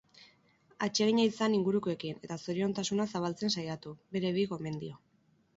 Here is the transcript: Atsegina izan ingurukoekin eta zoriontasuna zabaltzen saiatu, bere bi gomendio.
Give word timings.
Atsegina 0.85 1.25
izan 1.31 1.57
ingurukoekin 1.57 2.25
eta 2.29 2.37
zoriontasuna 2.47 3.07
zabaltzen 3.13 3.55
saiatu, 3.57 3.95
bere 4.17 4.37
bi 4.39 4.51
gomendio. 4.57 4.99